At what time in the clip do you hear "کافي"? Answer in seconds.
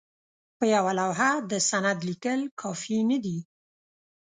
2.61-2.99